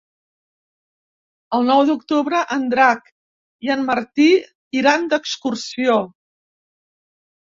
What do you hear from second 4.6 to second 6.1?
iran d'excursió.